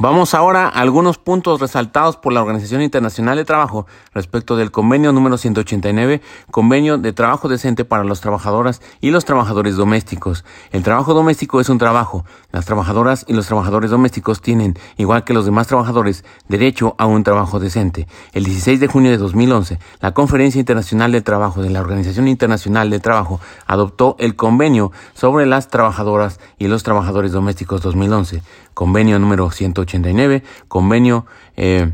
Vamos 0.00 0.32
ahora 0.32 0.68
a 0.68 0.80
algunos 0.80 1.18
puntos 1.18 1.60
resaltados 1.60 2.16
por 2.16 2.32
la 2.32 2.40
Organización 2.40 2.82
Internacional 2.82 3.36
de 3.36 3.44
Trabajo 3.44 3.88
respecto 4.14 4.54
del 4.54 4.70
convenio 4.70 5.10
número 5.10 5.36
189, 5.36 6.22
convenio 6.52 6.98
de 6.98 7.12
trabajo 7.12 7.48
decente 7.48 7.84
para 7.84 8.04
las 8.04 8.20
trabajadoras 8.20 8.80
y 9.00 9.10
los 9.10 9.24
trabajadores 9.24 9.74
domésticos. 9.74 10.44
El 10.70 10.84
trabajo 10.84 11.14
doméstico 11.14 11.60
es 11.60 11.68
un 11.68 11.78
trabajo. 11.78 12.24
Las 12.52 12.64
trabajadoras 12.64 13.24
y 13.26 13.32
los 13.32 13.48
trabajadores 13.48 13.90
domésticos 13.90 14.40
tienen, 14.40 14.78
igual 14.98 15.24
que 15.24 15.34
los 15.34 15.46
demás 15.46 15.66
trabajadores, 15.66 16.24
derecho 16.46 16.94
a 16.96 17.06
un 17.06 17.24
trabajo 17.24 17.58
decente. 17.58 18.06
El 18.32 18.44
16 18.44 18.78
de 18.78 18.86
junio 18.86 19.10
de 19.10 19.18
2011, 19.18 19.80
la 20.00 20.14
Conferencia 20.14 20.60
Internacional 20.60 21.10
de 21.10 21.22
Trabajo 21.22 21.60
de 21.60 21.70
la 21.70 21.80
Organización 21.80 22.28
Internacional 22.28 22.88
de 22.88 23.00
Trabajo 23.00 23.40
adoptó 23.66 24.14
el 24.20 24.36
convenio 24.36 24.92
sobre 25.14 25.44
las 25.44 25.70
trabajadoras 25.70 26.38
y 26.56 26.68
los 26.68 26.84
trabajadores 26.84 27.32
domésticos 27.32 27.82
2011 27.82 28.42
convenio 28.78 29.18
número 29.18 29.50
189, 29.50 30.44
convenio 30.68 31.26
eh, 31.56 31.90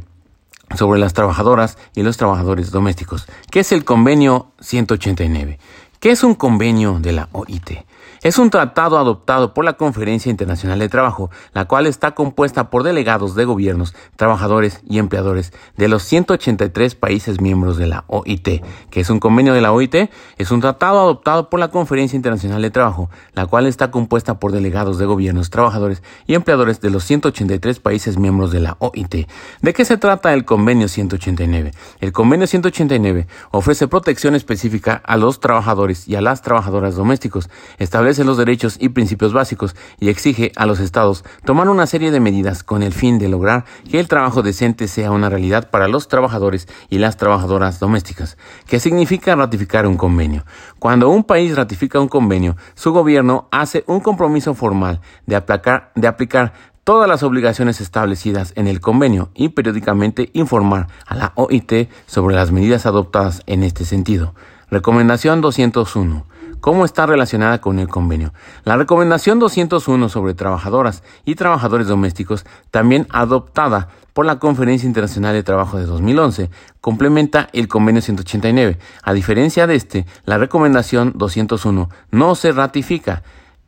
sobre 0.76 1.00
las 1.00 1.14
trabajadoras 1.14 1.78
y 1.94 2.02
los 2.02 2.18
trabajadores 2.18 2.72
domésticos. 2.72 3.24
¿Qué 3.50 3.60
es 3.60 3.72
el 3.72 3.86
convenio 3.86 4.48
189? 4.60 5.58
¿Qué 5.98 6.10
es 6.10 6.22
un 6.22 6.34
convenio 6.34 6.98
de 7.00 7.12
la 7.12 7.30
OIT? 7.32 7.86
Es 8.22 8.38
un 8.38 8.50
tratado 8.50 8.98
adoptado 8.98 9.54
por 9.54 9.64
la 9.64 9.74
Conferencia 9.74 10.30
Internacional 10.30 10.78
de 10.78 10.88
Trabajo, 10.88 11.30
la 11.52 11.66
cual 11.66 11.86
está 11.86 12.12
compuesta 12.14 12.70
por 12.70 12.82
delegados 12.82 13.34
de 13.34 13.44
gobiernos, 13.44 13.94
trabajadores 14.16 14.80
y 14.88 14.98
empleadores 14.98 15.52
de 15.76 15.88
los 15.88 16.02
183 16.04 16.94
países 16.94 17.40
miembros 17.40 17.76
de 17.76 17.86
la 17.86 18.04
OIT. 18.08 18.62
que 18.90 19.00
es 19.00 19.10
un 19.10 19.20
convenio 19.20 19.54
de 19.54 19.60
la 19.60 19.72
OIT? 19.72 20.10
Es 20.38 20.50
un 20.50 20.60
tratado 20.60 21.00
adoptado 21.00 21.50
por 21.50 21.60
la 21.60 21.68
Conferencia 21.68 22.16
Internacional 22.16 22.62
de 22.62 22.70
Trabajo, 22.70 23.10
la 23.34 23.46
cual 23.46 23.66
está 23.66 23.90
compuesta 23.90 24.38
por 24.38 24.52
delegados 24.52 24.98
de 24.98 25.06
gobiernos, 25.06 25.50
trabajadores 25.50 26.02
y 26.26 26.34
empleadores 26.34 26.80
de 26.80 26.90
los 26.90 27.04
183 27.04 27.80
países 27.80 28.18
miembros 28.18 28.50
de 28.50 28.60
la 28.60 28.76
OIT. 28.78 29.28
¿De 29.62 29.72
qué 29.72 29.84
se 29.84 29.96
trata 29.96 30.32
el 30.32 30.44
convenio 30.44 30.88
189? 30.88 31.72
El 32.00 32.12
convenio 32.12 32.46
189 32.46 33.26
ofrece 33.50 33.88
protección 33.88 34.34
específica 34.34 35.02
a 35.04 35.16
los 35.16 35.40
trabajadores 35.40 36.08
y 36.08 36.16
a 36.16 36.20
las 36.20 36.42
trabajadoras 36.42 36.96
domésticos. 36.96 37.48
Establece 37.94 38.24
los 38.24 38.36
derechos 38.36 38.76
y 38.80 38.88
principios 38.88 39.32
básicos 39.32 39.76
y 40.00 40.08
exige 40.08 40.50
a 40.56 40.66
los 40.66 40.80
estados 40.80 41.24
tomar 41.44 41.68
una 41.68 41.86
serie 41.86 42.10
de 42.10 42.18
medidas 42.18 42.64
con 42.64 42.82
el 42.82 42.92
fin 42.92 43.20
de 43.20 43.28
lograr 43.28 43.66
que 43.88 44.00
el 44.00 44.08
trabajo 44.08 44.42
decente 44.42 44.88
sea 44.88 45.12
una 45.12 45.30
realidad 45.30 45.70
para 45.70 45.86
los 45.86 46.08
trabajadores 46.08 46.66
y 46.90 46.98
las 46.98 47.16
trabajadoras 47.16 47.78
domésticas. 47.78 48.36
¿Qué 48.66 48.80
significa 48.80 49.36
ratificar 49.36 49.86
un 49.86 49.96
convenio? 49.96 50.44
Cuando 50.80 51.08
un 51.08 51.22
país 51.22 51.54
ratifica 51.54 52.00
un 52.00 52.08
convenio, 52.08 52.56
su 52.74 52.90
gobierno 52.90 53.46
hace 53.52 53.84
un 53.86 54.00
compromiso 54.00 54.54
formal 54.54 55.00
de 55.26 55.36
aplicar, 55.36 55.92
de 55.94 56.08
aplicar 56.08 56.52
todas 56.82 57.08
las 57.08 57.22
obligaciones 57.22 57.80
establecidas 57.80 58.54
en 58.56 58.66
el 58.66 58.80
convenio 58.80 59.30
y 59.36 59.50
periódicamente 59.50 60.30
informar 60.32 60.88
a 61.06 61.14
la 61.14 61.32
OIT 61.36 61.88
sobre 62.06 62.34
las 62.34 62.50
medidas 62.50 62.86
adoptadas 62.86 63.44
en 63.46 63.62
este 63.62 63.84
sentido. 63.84 64.34
Recomendación 64.68 65.40
201 65.40 66.33
cómo 66.64 66.86
está 66.86 67.04
relacionada 67.04 67.60
con 67.60 67.78
el 67.78 67.88
convenio. 67.88 68.32
La 68.64 68.78
recomendación 68.78 69.38
201 69.38 70.08
sobre 70.08 70.32
trabajadoras 70.32 71.02
y 71.26 71.34
trabajadores 71.34 71.88
domésticos, 71.88 72.46
también 72.70 73.06
adoptada 73.10 73.90
por 74.14 74.24
la 74.24 74.38
Conferencia 74.38 74.86
Internacional 74.86 75.34
de 75.34 75.42
Trabajo 75.42 75.76
de 75.76 75.84
2011, 75.84 76.48
complementa 76.80 77.50
el 77.52 77.68
convenio 77.68 78.00
189. 78.00 78.78
A 79.02 79.12
diferencia 79.12 79.66
de 79.66 79.74
este, 79.74 80.06
la 80.24 80.38
recomendación 80.38 81.12
201 81.16 81.90
no 82.12 82.34
se 82.34 82.50
ratifica. 82.52 83.22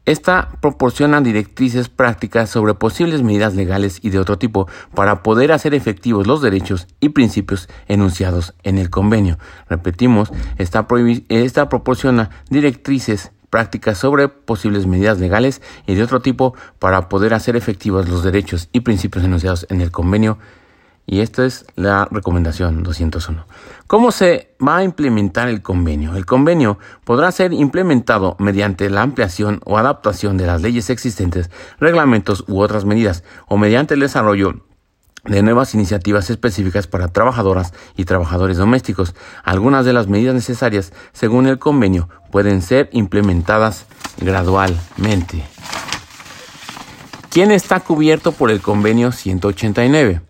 Esta 0.07 0.51
proporciona 0.61 1.21
directrices 1.21 1.89
prácticas 1.89 2.49
sobre 2.49 2.75
posibles 2.75 3.25
medidas 3.25 3.57
legales 3.57 3.99
y 4.03 4.11
de 4.11 4.21
otro 4.21 4.39
tipo 4.39 4.69
para 4.95 5.25
poder 5.25 5.51
hacer 5.51 5.75
efectivos 5.75 6.29
los 6.29 6.41
derechos 6.41 6.87
y 7.01 7.09
principios 7.09 7.69
enunciados 7.89 8.55
en 8.63 8.79
el 8.79 8.89
convenio. 8.89 9.37
Repetimos, 9.69 10.31
esta, 10.59 10.87
proporciona 11.69 12.31
directrices 12.51 13.33
prácticas 13.51 13.99
sobre 13.99 14.29
posibles 14.29 14.87
medidas 14.87 15.19
legales 15.19 15.61
y 15.89 15.97
de 15.97 16.05
otro 16.05 16.21
tipo 16.21 16.55
para 16.79 17.09
poder 17.09 17.35
hacer 17.35 17.57
efectivos 17.57 18.09
los 18.09 18.23
derechos 18.23 18.69
y 18.73 18.81
principios 18.81 19.25
enunciados 19.25 19.67
en 19.71 19.81
el 19.81 19.91
convenio 19.91 20.39
y 21.07 21.21
esta 21.21 21.47
es 21.47 21.65
la 21.77 22.09
recomendación 22.11 22.83
201. 22.83 23.47
¿Cómo 23.87 24.11
se 24.11 24.55
va 24.67 24.79
a 24.79 24.85
implementar 24.85 25.49
el 25.49 25.63
convenio? 25.63 26.17
El 26.17 26.27
convenio 26.27 26.79
podrá 27.05 27.31
ser 27.31 27.53
implementado 27.53 28.35
mediante 28.41 28.91
la 28.91 29.03
ampliación 29.03 29.61
o 29.65 29.79
adaptación 29.79 30.37
de 30.37 30.47
las 30.47 30.63
leyes 30.63 30.91
existentes, 30.91 31.51
reglamentos 31.79 32.45
u 32.49 32.61
otras 32.61 32.85
medidas, 32.85 33.23
o 33.47 33.57
mediante 33.57 33.95
el 33.95 34.01
desarrollo 34.01 34.65
de 35.25 35.43
nuevas 35.43 35.75
iniciativas 35.75 36.31
específicas 36.31 36.87
para 36.87 37.09
trabajadoras 37.09 37.73
y 37.97 38.05
trabajadores 38.05 38.57
domésticos. 38.57 39.15
Algunas 39.45 39.85
de 39.85 39.93
las 39.93 40.09
medidas 40.09 40.35
necesarias, 40.35 40.93
según 41.13 41.47
el 41.47 41.59
convenio, 41.59 42.09
pueden 42.31 42.63
ser 42.63 42.89
implementadas 42.93 43.87
gradualmente. 44.19 45.45
¿Quién 47.31 47.51
está 47.51 47.81
cubierto 47.81 48.33
por 48.33 48.51
el 48.51 48.61
convenio 48.61 49.13
189? 49.13 50.23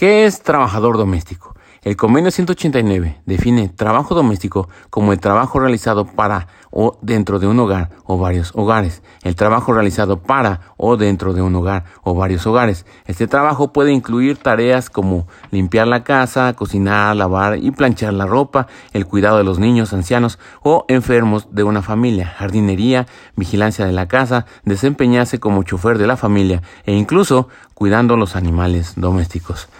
¿Qué 0.00 0.24
es 0.24 0.40
trabajador 0.42 0.96
doméstico? 0.96 1.54
El 1.82 1.94
convenio 1.94 2.30
189 2.30 3.20
define 3.26 3.68
trabajo 3.68 4.14
doméstico 4.14 4.66
como 4.88 5.12
el 5.12 5.20
trabajo 5.20 5.60
realizado 5.60 6.06
para 6.06 6.46
o 6.70 6.98
dentro 7.02 7.38
de 7.38 7.46
un 7.46 7.58
hogar 7.58 7.90
o 8.04 8.16
varios 8.16 8.52
hogares. 8.54 9.02
El 9.22 9.34
trabajo 9.34 9.72
realizado 9.72 10.22
para 10.22 10.72
o 10.76 10.96
dentro 10.96 11.32
de 11.32 11.42
un 11.42 11.54
hogar 11.54 11.84
o 12.02 12.14
varios 12.14 12.46
hogares. 12.46 12.86
Este 13.06 13.26
trabajo 13.26 13.72
puede 13.72 13.92
incluir 13.92 14.36
tareas 14.36 14.88
como 14.88 15.26
limpiar 15.50 15.86
la 15.86 16.04
casa, 16.04 16.52
cocinar, 16.54 17.16
lavar 17.16 17.58
y 17.58 17.70
planchar 17.70 18.14
la 18.14 18.26
ropa, 18.26 18.68
el 18.92 19.06
cuidado 19.06 19.38
de 19.38 19.44
los 19.44 19.58
niños, 19.58 19.92
ancianos 19.92 20.38
o 20.62 20.84
enfermos 20.88 21.48
de 21.50 21.62
una 21.62 21.82
familia, 21.82 22.26
jardinería, 22.26 23.06
vigilancia 23.36 23.84
de 23.84 23.92
la 23.92 24.08
casa, 24.08 24.46
desempeñarse 24.64 25.40
como 25.40 25.62
chofer 25.62 25.98
de 25.98 26.06
la 26.06 26.16
familia 26.16 26.62
e 26.84 26.94
incluso 26.94 27.48
cuidando 27.80 28.18
los 28.18 28.36
animales 28.36 28.92
domésticos. 28.96 29.70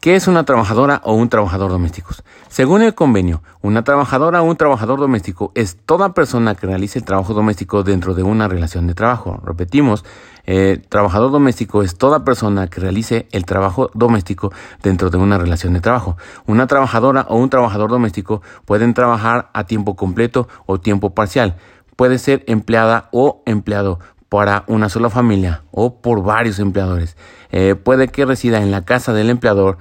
¿Qué 0.00 0.16
es 0.16 0.28
una 0.28 0.44
trabajadora 0.44 1.02
o 1.04 1.12
un 1.12 1.28
trabajador 1.28 1.70
doméstico? 1.70 2.14
Según 2.48 2.80
el 2.80 2.94
convenio, 2.94 3.42
una 3.60 3.84
trabajadora 3.84 4.40
o 4.40 4.46
un 4.46 4.56
trabajador 4.56 4.98
doméstico 4.98 5.52
es 5.54 5.76
toda 5.76 6.14
persona 6.14 6.54
que 6.54 6.66
realice 6.66 7.00
el 7.00 7.04
trabajo 7.04 7.34
doméstico 7.34 7.82
dentro 7.82 8.14
de 8.14 8.22
una 8.22 8.48
relación 8.48 8.86
de 8.86 8.94
trabajo. 8.94 9.42
Repetimos, 9.44 10.06
eh, 10.46 10.82
trabajador 10.88 11.30
doméstico 11.30 11.82
es 11.82 11.98
toda 11.98 12.24
persona 12.24 12.68
que 12.68 12.80
realice 12.80 13.28
el 13.30 13.44
trabajo 13.44 13.90
doméstico 13.92 14.50
dentro 14.82 15.10
de 15.10 15.18
una 15.18 15.36
relación 15.36 15.74
de 15.74 15.82
trabajo. 15.82 16.16
Una 16.46 16.66
trabajadora 16.66 17.26
o 17.28 17.36
un 17.36 17.50
trabajador 17.50 17.90
doméstico 17.90 18.40
pueden 18.64 18.94
trabajar 18.94 19.50
a 19.52 19.64
tiempo 19.64 19.96
completo 19.96 20.48
o 20.64 20.80
tiempo 20.80 21.10
parcial. 21.10 21.56
Puede 21.94 22.18
ser 22.18 22.42
empleada 22.46 23.10
o 23.12 23.42
empleado 23.44 23.98
para 24.28 24.64
una 24.66 24.88
sola 24.88 25.10
familia 25.10 25.62
o 25.70 26.00
por 26.00 26.22
varios 26.22 26.58
empleadores. 26.58 27.16
Eh, 27.50 27.74
puede 27.74 28.08
que 28.08 28.26
resida 28.26 28.60
en 28.60 28.70
la 28.70 28.84
casa 28.84 29.12
del 29.12 29.30
empleador, 29.30 29.78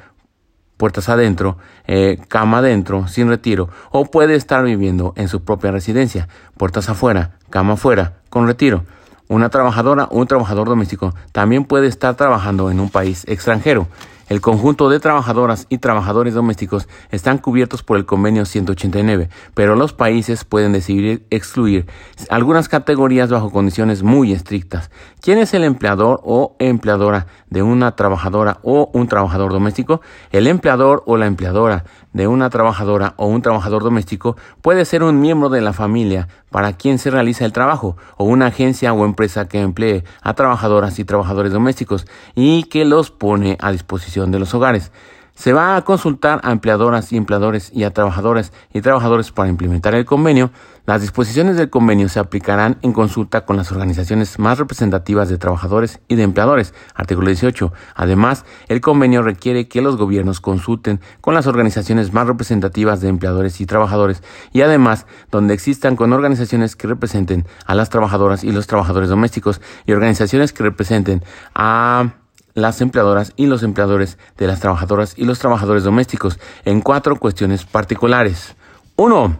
puertas 0.78 1.10
adentro, 1.10 1.58
eh, 1.86 2.20
cama 2.28 2.60
adentro, 2.60 3.08
sin 3.08 3.28
retiro, 3.28 3.70
o 3.92 4.06
puede 4.06 4.36
estar 4.36 4.64
viviendo 4.64 5.14
en 5.18 5.28
su 5.28 5.44
propia 5.44 5.72
residencia, 5.72 6.28
puertas 6.56 6.88
afuera, 6.90 7.38
cama 7.50 7.74
afuera, 7.74 8.18
con 8.30 8.48
retiro. 8.48 8.86
Una 9.28 9.50
trabajadora 9.50 10.06
o 10.06 10.20
un 10.20 10.28
trabajador 10.28 10.70
doméstico 10.70 11.14
también 11.34 11.66
puede 11.66 11.88
estar 11.88 12.16
trabajando 12.16 12.72
en 12.72 12.80
un 12.80 12.90
país 12.90 13.26
extranjero. 13.28 13.88
El 14.30 14.42
conjunto 14.42 14.90
de 14.90 15.00
trabajadoras 15.00 15.68
y 15.70 15.78
trabajadores 15.78 16.34
domésticos 16.34 16.90
están 17.12 17.38
cubiertos 17.38 17.82
por 17.82 17.96
el 17.96 18.06
convenio 18.06 18.44
189, 18.44 19.30
pero 19.54 19.78
los 19.78 19.94
países 19.94 20.44
pueden 20.44 20.74
decidir 20.74 21.26
excluir 21.30 21.86
algunas 22.30 22.68
categorías 22.68 23.30
bajo 23.30 23.52
condiciones 23.52 24.04
muy 24.04 24.34
estrictas. 24.34 24.92
¿Quién 25.22 25.38
es 25.38 25.54
el 25.54 25.64
empleador 25.64 26.20
o 26.26 26.58
empleadora 26.60 27.28
de 27.50 27.64
una 27.64 27.96
trabajadora 27.96 28.60
o 28.64 28.90
un 28.94 29.08
trabajador 29.08 29.54
doméstico? 29.54 30.02
El 30.32 30.48
empleador 30.48 31.04
o 31.06 31.16
la 31.16 31.26
empleadora 31.26 31.86
de 32.18 32.28
una 32.28 32.50
trabajadora 32.50 33.14
o 33.18 33.28
un 33.28 33.44
trabajador 33.44 33.84
doméstico 33.84 34.36
puede 34.64 34.86
ser 34.86 35.04
un 35.04 35.22
miembro 35.22 35.50
de 35.50 35.62
la 35.62 35.72
familia 35.72 36.28
para 36.50 36.74
quien 36.74 36.98
se 36.98 37.12
realiza 37.12 37.46
el 37.46 37.54
trabajo 37.54 37.96
o 38.18 38.26
una 38.26 38.48
agencia 38.48 38.92
o 38.92 39.06
empresa 39.06 39.48
que 39.48 39.62
emplee 39.62 40.04
a 40.24 40.34
trabajadoras 40.34 40.98
y 40.98 41.06
trabajadores 41.06 41.54
domésticos 41.54 42.08
y 42.34 42.64
que 42.64 42.86
los 42.86 43.12
pone 43.12 43.56
a 43.62 43.72
disposición 43.72 44.32
de 44.32 44.40
los 44.40 44.56
hogares. 44.56 44.92
Se 45.38 45.54
va 45.54 45.76
a 45.76 45.84
consultar 45.84 46.42
a 46.44 46.52
empleadoras 46.52 47.14
y 47.14 47.16
empleadores 47.16 47.70
y 47.72 47.84
a 47.84 47.94
trabajadoras 47.94 48.52
y 48.74 48.82
trabajadores 48.82 49.32
para 49.32 49.50
implementar 49.50 49.94
el 49.94 50.04
convenio. 50.04 50.50
Las 50.88 51.02
disposiciones 51.02 51.58
del 51.58 51.70
convenio 51.70 52.10
se 52.10 52.20
aplicarán 52.20 52.80
en 52.82 52.92
consulta 52.92 53.46
con 53.46 53.56
las 53.56 53.72
organizaciones 53.72 54.40
más 54.40 54.58
representativas 54.58 55.30
de 55.30 55.38
trabajadores 55.38 56.00
y 56.08 56.16
de 56.16 56.24
empleadores. 56.24 56.74
Artículo 56.96 57.28
18. 57.28 57.72
Además, 57.94 58.46
el 58.68 58.82
convenio 58.82 59.22
requiere 59.22 59.68
que 59.68 59.84
los 59.84 59.96
gobiernos 59.96 60.42
consulten 60.42 61.02
con 61.22 61.36
las 61.36 61.46
organizaciones 61.46 62.14
más 62.14 62.26
representativas 62.26 63.00
de 63.02 63.10
empleadores 63.10 63.62
y 63.62 63.68
trabajadores 63.68 64.24
y 64.54 64.62
además 64.62 65.06
donde 65.30 65.54
existan 65.54 65.96
con 65.96 66.14
organizaciones 66.14 66.76
que 66.76 66.88
representen 66.88 67.46
a 67.68 67.76
las 67.76 67.92
trabajadoras 67.92 68.44
y 68.44 68.52
los 68.52 68.66
trabajadores 68.66 69.10
domésticos 69.10 69.62
y 69.86 69.92
organizaciones 69.92 70.52
que 70.52 70.64
representen 70.64 71.24
a 71.54 72.14
las 72.58 72.82
empleadoras 72.82 73.34
y 73.36 73.46
los 73.46 73.62
empleadores 73.62 74.18
de 74.36 74.48
las 74.48 74.60
trabajadoras 74.60 75.14
y 75.16 75.26
los 75.26 75.38
trabajadores 75.38 75.84
domésticos 75.84 76.40
en 76.66 76.82
cuatro 76.82 77.16
cuestiones 77.18 77.66
particulares. 77.66 78.56
1. 78.96 79.40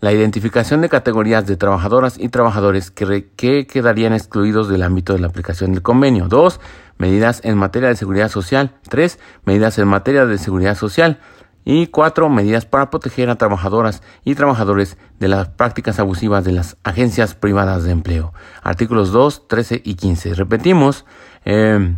La 0.00 0.12
identificación 0.14 0.80
de 0.80 0.88
categorías 0.88 1.46
de 1.46 1.58
trabajadoras 1.58 2.18
y 2.18 2.30
trabajadores 2.30 2.90
que, 2.90 3.28
que 3.36 3.66
quedarían 3.66 4.14
excluidos 4.14 4.70
del 4.70 4.82
ámbito 4.82 5.12
de 5.12 5.18
la 5.18 5.26
aplicación 5.26 5.72
del 5.72 5.82
convenio. 5.82 6.26
2. 6.26 6.58
Medidas 6.96 7.42
en 7.44 7.58
materia 7.58 7.90
de 7.90 7.96
seguridad 7.96 8.30
social. 8.30 8.72
3. 8.88 9.18
Medidas 9.44 9.78
en 9.78 9.86
materia 9.86 10.24
de 10.24 10.38
seguridad 10.38 10.74
social. 10.74 11.20
Y 11.66 11.88
cuatro, 11.88 12.30
medidas 12.30 12.64
para 12.64 12.88
proteger 12.88 13.28
a 13.28 13.36
trabajadoras 13.36 14.02
y 14.24 14.36
trabajadores 14.36 14.96
de 15.18 15.28
las 15.28 15.48
prácticas 15.48 15.98
abusivas 15.98 16.44
de 16.44 16.52
las 16.52 16.78
agencias 16.82 17.34
privadas 17.34 17.84
de 17.84 17.90
empleo. 17.90 18.32
Artículos 18.62 19.12
2, 19.12 19.48
13 19.48 19.82
y 19.84 19.96
15. 19.96 20.32
Repetimos. 20.32 21.04
Eh, 21.44 21.96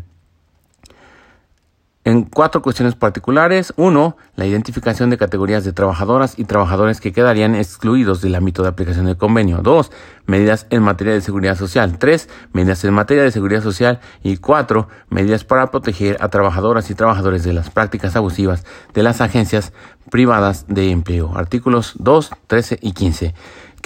en 2.07 2.23
cuatro 2.23 2.63
cuestiones 2.63 2.95
particulares. 2.95 3.75
Uno, 3.77 4.17
la 4.37 4.47
identificación 4.47 5.11
de 5.11 5.19
categorías 5.19 5.65
de 5.65 5.73
trabajadoras 5.73 6.39
y 6.39 6.45
trabajadores 6.45 7.01
que 7.01 7.13
quedarían 7.13 7.57
excluidos 7.57 8.21
del 8.21 8.37
ámbito 8.37 8.63
de 8.63 8.69
aplicación 8.69 9.07
del 9.07 9.17
convenio. 9.17 9.59
Dos, 9.59 9.91
medidas 10.25 10.69
en 10.71 10.85
materia 10.85 11.13
de 11.13 11.21
seguridad 11.21 11.57
social. 11.57 11.99
Tres, 11.99 12.29
medidas 12.53 12.85
en 12.85 12.95
materia 12.95 13.25
de 13.25 13.33
seguridad 13.33 13.61
social. 13.61 13.99
Y 14.23 14.37
cuatro, 14.37 14.87
medidas 15.11 15.43
para 15.43 15.73
proteger 15.73 16.17
a 16.21 16.29
trabajadoras 16.29 16.89
y 16.91 16.95
trabajadores 16.95 17.43
de 17.43 17.53
las 17.53 17.71
prácticas 17.71 18.15
abusivas 18.15 18.65
de 18.95 19.03
las 19.03 19.21
agencias 19.21 19.73
privadas 20.09 20.67
de 20.69 20.93
empleo. 20.93 21.37
Artículos 21.37 21.95
2, 21.99 22.31
13 22.47 22.79
y 22.83 22.93
15. 22.93 23.35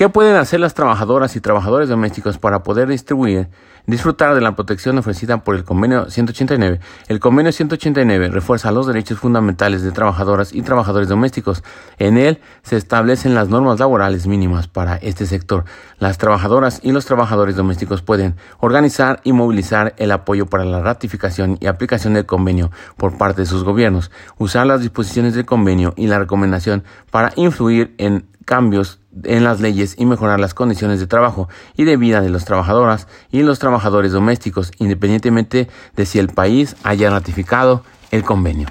¿Qué 0.01 0.09
pueden 0.09 0.37
hacer 0.37 0.61
las 0.61 0.73
trabajadoras 0.73 1.37
y 1.37 1.43
trabajadores 1.43 1.91
domésticos 1.91 2.39
para 2.39 2.63
poder 2.63 2.89
distribuir 2.89 3.51
disfrutar 3.87 4.35
de 4.35 4.41
la 4.41 4.57
protección 4.57 4.97
ofrecida 4.97 5.45
por 5.45 5.57
el 5.57 5.65
Convenio 5.65 6.09
189. 6.09 6.81
El 7.09 7.21
Convenio 7.21 7.53
189 7.53 8.31
refuerza 8.31 8.73
los 8.73 8.87
derechos 8.87 9.19
fundamentales 9.19 9.83
de 9.83 9.93
trabajadoras 9.93 10.55
y 10.55 10.63
trabajadores 10.63 11.09
domésticos. 11.09 11.63
En 11.99 12.17
él 12.17 12.41
se 12.63 12.77
establecen 12.77 13.35
las 13.35 13.51
normas 13.51 13.79
laborales 13.79 14.27
mínimas 14.27 14.69
para 14.69 14.97
este 14.97 15.27
sector. 15.27 15.65
Las 15.99 16.17
trabajadoras 16.17 16.81
y 16.83 16.93
los 16.93 17.05
trabajadores 17.05 17.57
domésticos 17.57 18.01
pueden 18.01 18.37
organizar 18.59 19.21
y 19.23 19.35
movilizar 19.35 19.95
el 19.99 20.13
apoyo 20.13 20.47
para 20.47 20.65
la 20.65 20.81
ratificación 20.81 21.59
y 21.61 21.67
aplicación 21.67 22.15
del 22.15 22.25
convenio 22.25 22.71
por 22.97 23.19
parte 23.19 23.43
de 23.43 23.47
sus 23.47 23.65
gobiernos, 23.65 24.11
usar 24.39 24.67
las 24.67 24.81
disposiciones 24.81 25.35
del 25.35 25.45
convenio 25.45 25.93
y 25.95 26.07
la 26.07 26.19
recomendación 26.19 26.85
para 27.11 27.35
influir 27.37 27.95
en 27.99 28.27
cambios 28.47 29.00
en 29.25 29.45
las 29.45 29.61
leyes 29.61 29.95
y 29.99 30.07
mejorar 30.07 30.41
las 30.41 30.55
condiciones 30.55 31.01
de 31.01 31.07
trabajo 31.07 31.49
y 31.77 31.85
de 31.85 31.97
vida 31.97 32.21
de 32.21 32.31
las 32.31 32.45
trabajadoras 32.45 33.09
y 33.31 33.43
los 33.43 33.59
trabajadores 33.59 34.13
domésticos, 34.13 34.73
independientemente 34.79 35.69
de 35.97 36.07
si 36.07 36.19
el 36.19 36.29
país 36.29 36.77
haya 36.85 37.11
ratificado 37.11 37.83
el 38.11 38.23
convenio. 38.23 38.69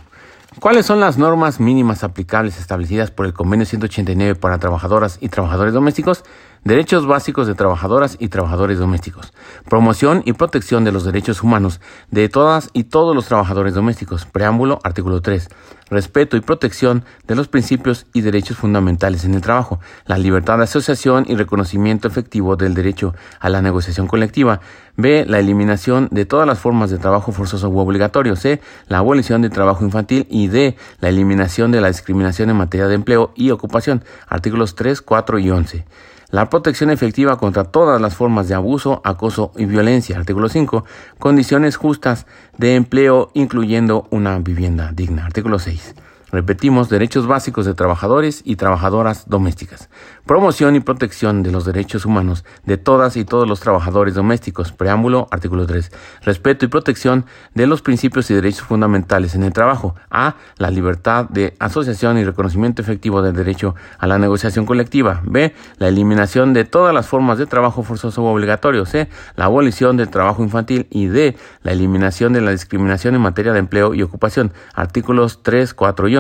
¿Cuáles 0.60 0.86
son 0.86 1.00
las 1.00 1.18
normas 1.18 1.62
mínimas 1.62 2.04
aplicables 2.04 2.60
establecidas 2.60 3.12
por 3.12 3.26
el 3.26 3.34
Convenio 3.34 3.66
189 3.66 4.36
para 4.36 4.58
trabajadoras 4.58 5.18
y 5.22 5.30
trabajadores 5.30 5.74
domésticos? 5.74 6.26
Derechos 6.66 7.06
básicos 7.06 7.48
de 7.48 7.56
trabajadoras 7.56 8.18
y 8.20 8.28
trabajadores 8.28 8.80
domésticos. 8.80 9.34
Promoción 9.70 10.24
y 10.26 10.34
protección 10.34 10.84
de 10.84 10.92
los 10.92 11.06
derechos 11.06 11.42
humanos 11.42 11.80
de 12.12 12.28
todas 12.28 12.70
y 12.74 12.84
todos 12.84 13.16
los 13.16 13.28
trabajadores 13.28 13.74
domésticos. 13.74 14.26
Preámbulo, 14.26 14.80
artículo 14.84 15.22
3. 15.22 15.48
Respeto 15.90 16.36
y 16.36 16.42
protección 16.42 17.06
de 17.28 17.36
los 17.36 17.48
principios 17.48 18.06
y 18.14 18.22
derechos 18.22 18.58
fundamentales 18.58 19.24
en 19.24 19.36
el 19.36 19.42
trabajo. 19.42 19.80
La 20.06 20.18
libertad 20.18 20.58
de 20.58 20.66
asociación 20.66 21.26
y 21.28 21.36
reconocimiento 21.36 22.10
efectivo 22.10 22.58
del 22.58 22.74
derecho 22.74 23.16
a 23.40 23.50
la 23.50 23.62
negociación 23.62 24.08
colectiva. 24.08 24.60
B. 24.98 25.26
La 25.28 25.40
eliminación 25.40 26.10
de 26.12 26.26
todas 26.26 26.46
las 26.46 26.60
formas 26.60 26.92
de 26.92 26.98
trabajo 26.98 27.32
forzoso 27.32 27.70
u 27.70 27.80
obligatorio. 27.80 28.36
C. 28.36 28.62
La 28.88 28.98
abolición 28.98 29.42
del 29.42 29.52
trabajo 29.52 29.86
infantil. 29.86 30.28
Y 30.30 30.50
D. 30.50 30.76
La 31.00 31.08
eliminación 31.08 31.72
de 31.72 31.80
la 31.80 31.88
discriminación 31.88 32.50
en 32.50 32.58
materia 32.58 32.88
de 32.88 32.96
empleo 32.96 33.32
y 33.34 33.52
ocupación. 33.52 34.04
Artículos 34.28 34.76
3, 34.76 35.02
4 35.02 35.40
y 35.40 35.50
11. 35.50 35.86
La 36.32 36.50
protección 36.50 36.92
efectiva 36.92 37.38
contra 37.38 37.64
todas 37.64 38.00
las 38.00 38.16
formas 38.16 38.48
de 38.48 38.54
abuso, 38.54 39.02
acoso 39.04 39.52
y 39.56 39.66
violencia. 39.66 40.16
Artículo 40.16 40.48
5. 40.48 40.86
Condiciones 41.18 41.76
justas 41.76 42.28
de 42.58 42.76
empleo, 42.76 43.32
incluyendo 43.34 44.08
una 44.12 44.38
vivienda 44.38 44.92
digna. 44.94 45.26
Artículo 45.26 45.58
6. 45.58 45.96
Repetimos, 46.32 46.90
derechos 46.90 47.26
básicos 47.26 47.66
de 47.66 47.74
trabajadores 47.74 48.42
y 48.46 48.56
trabajadoras 48.56 49.28
domésticas. 49.28 49.90
Promoción 50.26 50.76
y 50.76 50.80
protección 50.80 51.42
de 51.42 51.52
los 51.52 51.66
derechos 51.66 52.06
humanos 52.06 52.46
de 52.66 52.78
todas 52.78 53.18
y 53.18 53.26
todos 53.26 53.48
los 53.48 53.60
trabajadores 53.60 54.14
domésticos. 54.14 54.72
Preámbulo, 54.72 55.28
artículo 55.32 55.66
3. 55.66 55.92
Respeto 56.24 56.66
y 56.66 56.68
protección 56.68 57.26
de 57.56 57.66
los 57.66 57.82
principios 57.82 58.30
y 58.30 58.36
derechos 58.36 58.62
fundamentales 58.62 59.34
en 59.34 59.44
el 59.44 59.54
trabajo. 59.54 59.96
A. 60.12 60.36
La 60.58 60.70
libertad 60.70 61.28
de 61.30 61.56
asociación 61.58 62.20
y 62.20 62.24
reconocimiento 62.24 62.84
efectivo 62.84 63.24
del 63.24 63.36
derecho 63.36 63.74
a 63.98 64.06
la 64.06 64.20
negociación 64.20 64.68
colectiva. 64.68 65.22
B. 65.26 65.56
La 65.78 65.88
eliminación 65.88 66.54
de 66.54 66.64
todas 66.64 66.94
las 66.94 67.08
formas 67.08 67.40
de 67.40 67.48
trabajo 67.48 67.82
forzoso 67.82 68.24
o 68.24 68.32
obligatorio. 68.32 68.86
C. 68.86 69.10
La 69.36 69.46
abolición 69.46 69.98
del 69.98 70.10
trabajo 70.10 70.44
infantil. 70.44 70.86
Y 70.92 71.08
D. 71.08 71.36
La 71.64 71.72
eliminación 71.72 72.34
de 72.34 72.42
la 72.42 72.52
discriminación 72.52 73.16
en 73.16 73.22
materia 73.22 73.52
de 73.52 73.60
empleo 73.60 73.96
y 73.96 74.04
ocupación. 74.04 74.54
Artículos 74.76 75.42
3, 75.42 75.74
4 75.74 76.08
y 76.08 76.19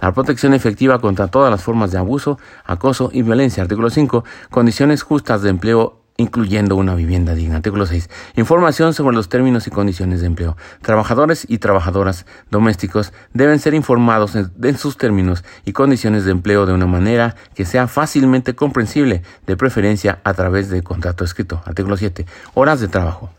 la 0.00 0.12
protección 0.12 0.54
efectiva 0.54 0.98
contra 1.00 1.28
todas 1.28 1.50
las 1.50 1.62
formas 1.62 1.90
de 1.92 1.98
abuso, 1.98 2.38
acoso 2.64 3.10
y 3.12 3.22
violencia. 3.22 3.62
Artículo 3.62 3.90
5. 3.90 4.24
Condiciones 4.50 5.02
justas 5.02 5.42
de 5.42 5.50
empleo 5.50 6.00
incluyendo 6.16 6.76
una 6.76 6.94
vivienda 6.94 7.34
digna. 7.34 7.56
Artículo 7.56 7.86
6. 7.86 8.08
Información 8.36 8.94
sobre 8.94 9.16
los 9.16 9.28
términos 9.28 9.66
y 9.66 9.70
condiciones 9.70 10.20
de 10.20 10.26
empleo. 10.26 10.56
Trabajadores 10.80 11.44
y 11.48 11.58
trabajadoras 11.58 12.24
domésticos 12.50 13.12
deben 13.32 13.58
ser 13.58 13.74
informados 13.74 14.36
en, 14.36 14.78
sus 14.78 14.96
términos 14.96 15.44
y 15.64 15.72
condiciones 15.72 16.24
de 16.24 16.30
empleo 16.30 16.66
de 16.66 16.72
una 16.72 16.86
manera 16.86 17.34
que 17.54 17.64
sea 17.64 17.88
fácilmente 17.88 18.54
comprensible, 18.54 19.22
de 19.46 19.56
preferencia 19.56 20.20
a 20.24 20.34
través 20.34 20.70
de 20.70 20.82
contrato 20.82 21.24
escrito. 21.24 21.62
Artículo 21.66 21.96
7. 21.96 22.26
Horas 22.54 22.80
de 22.80 22.88
trabajo 22.88 23.30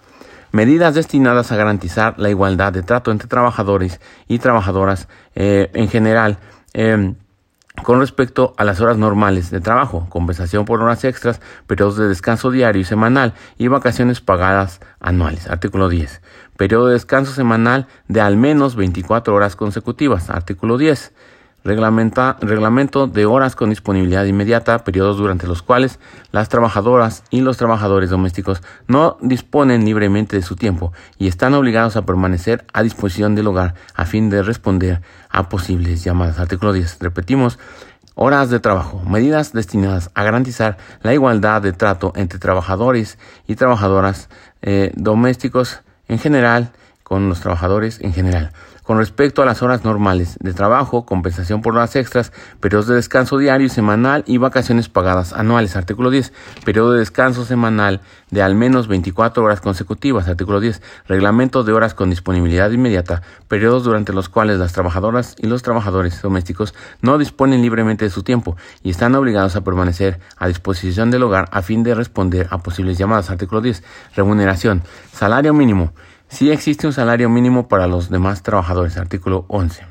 medidas 0.51 0.95
destinadas 0.95 1.51
a 1.51 1.55
garantizar 1.55 2.15
la 2.17 2.29
igualdad 2.29 2.73
de 2.73 2.83
trato 2.83 3.11
entre 3.11 3.27
trabajadores 3.27 3.99
y 4.27 4.39
trabajadoras 4.39 5.07
eh, 5.35 5.69
en 5.73 5.89
general. 5.89 6.37
Em, 6.73 7.15
con 7.83 7.99
respecto 7.99 8.53
a 8.57 8.63
las 8.63 8.79
horas 8.79 8.97
normales 8.97 9.51
de 9.51 9.59
trabajo, 9.59 10.07
compensación 10.09 10.65
por 10.65 10.81
horas 10.81 11.03
extras, 11.03 11.41
periodos 11.67 11.97
de 11.97 12.07
descanso 12.07 12.49
diario 12.49 12.81
y 12.81 12.85
semanal 12.85 13.33
y 13.57 13.67
vacaciones 13.67 14.21
pagadas 14.21 14.79
anuales. 14.99 15.49
Artículo 15.49 15.89
10. 15.89 16.21
Periodo 16.57 16.87
de 16.87 16.93
descanso 16.93 17.33
semanal 17.33 17.87
de 18.07 18.21
al 18.21 18.37
menos 18.37 18.75
24 18.75 19.35
horas 19.35 19.55
consecutivas. 19.55 20.29
Artículo 20.29 20.77
10 20.77 21.13
reglamento 21.65 23.07
de 23.07 23.25
horas 23.25 23.55
con 23.55 23.71
disponibilidad 23.71 24.23
inmediata, 24.25 24.83
periodos 24.83 25.17
durante 25.17 25.47
los 25.47 25.63
cuales 25.63 25.99
las 26.31 26.47
trabajadoras 26.47 27.23
y 27.31 27.41
los 27.41 27.57
trabajadores 27.57 28.11
domésticos 28.11 28.61
no 28.87 29.17
disponen 29.19 29.83
libremente 29.83 30.35
de 30.35 30.43
su 30.43 30.55
tiempo 30.55 30.93
y 31.17 31.27
están 31.27 31.55
obligados 31.55 31.95
a 31.95 32.05
permanecer 32.05 32.65
a 32.71 32.83
disposición 32.83 33.33
del 33.33 33.47
hogar 33.47 33.73
a 33.95 34.05
fin 34.05 34.29
de 34.29 34.43
responder 34.43 35.01
a 35.29 35.49
posibles 35.49 36.03
llamadas. 36.03 36.39
Artículo 36.39 36.71
10. 36.71 36.99
Repetimos. 36.99 37.57
Horas 38.17 38.49
de 38.49 38.61
trabajo. 38.61 39.01
Medidas 39.05 39.51
destinadas 39.51 40.09
a 40.13 40.23
garantizar 40.23 40.77
la 41.01 41.13
igualdad 41.13 41.61
de 41.61 41.73
trato 41.73 42.13
entre 42.15 42.39
trabajadores 42.39 43.17
y 43.45 43.55
trabajadoras 43.55 44.29
eh, 44.61 44.93
domésticos 44.95 45.81
en 46.07 46.19
general 46.19 46.71
con 47.03 47.27
los 47.27 47.41
trabajadores 47.41 47.99
en 48.01 48.13
general. 48.13 48.51
Con 48.85 48.99
respecto 48.99 49.41
a 49.41 49.45
las 49.45 49.63
horas 49.63 49.83
normales 49.83 50.37
de 50.41 50.53
trabajo, 50.53 51.07
compensación 51.07 51.63
por 51.63 51.75
horas 51.75 51.95
extras, 51.95 52.31
periodos 52.59 52.85
de 52.85 52.93
descanso 52.93 53.39
diario 53.39 53.65
y 53.65 53.69
semanal 53.69 54.23
y 54.27 54.37
vacaciones 54.37 54.89
pagadas 54.89 55.33
anuales. 55.33 55.75
Artículo 55.75 56.11
10. 56.11 56.31
Periodo 56.63 56.93
de 56.93 56.99
descanso 56.99 57.45
semanal 57.45 58.01
de 58.29 58.43
al 58.43 58.53
menos 58.53 58.87
24 58.87 59.43
horas 59.43 59.59
consecutivas. 59.59 60.27
Artículo 60.27 60.59
10. 60.59 60.83
Reglamento 61.07 61.63
de 61.63 61.73
horas 61.73 61.95
con 61.95 62.11
disponibilidad 62.11 62.69
inmediata. 62.69 63.23
Periodos 63.47 63.83
durante 63.83 64.13
los 64.13 64.29
cuales 64.29 64.59
las 64.59 64.73
trabajadoras 64.73 65.35
y 65.39 65.47
los 65.47 65.63
trabajadores 65.63 66.21
domésticos 66.21 66.75
no 67.01 67.17
disponen 67.17 67.63
libremente 67.63 68.05
de 68.05 68.11
su 68.11 68.21
tiempo 68.21 68.55
y 68.83 68.91
están 68.91 69.15
obligados 69.15 69.55
a 69.55 69.63
permanecer 69.63 70.19
a 70.37 70.47
disposición 70.47 71.09
del 71.09 71.23
hogar 71.23 71.49
a 71.51 71.63
fin 71.63 71.81
de 71.81 71.95
responder 71.95 72.47
a 72.51 72.59
posibles 72.59 72.99
llamadas. 72.99 73.31
Artículo 73.31 73.61
10. 73.61 73.81
Remuneración. 74.15 74.83
Salario 75.11 75.55
mínimo. 75.55 75.91
Si 76.35 76.51
existe 76.51 76.85
un 76.85 76.91
salario 76.91 77.29
mínimo 77.29 77.69
para 77.69 77.87
los 77.87 78.09
demás 78.09 78.43
trabajadores, 78.43 78.97
artículo 78.97 79.45
11. 79.47 79.85